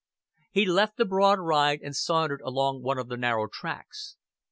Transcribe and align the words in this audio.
He 0.49 0.65
left 0.65 0.97
the 0.97 1.05
broad 1.05 1.37
ride 1.39 1.81
and 1.83 1.95
sauntered 1.95 2.41
along 2.41 2.81
one 2.81 2.97
of 2.97 3.07
the 3.07 3.17
narrow 3.17 3.45
tracks. 3.45 4.15